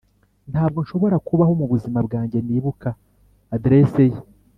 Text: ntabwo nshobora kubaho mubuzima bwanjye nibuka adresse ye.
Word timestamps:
ntabwo 0.51 0.77
nshobora 0.81 1.17
kubaho 1.27 1.51
mubuzima 1.59 1.99
bwanjye 2.07 2.37
nibuka 2.47 2.89
adresse 3.55 4.01
ye. 4.11 4.19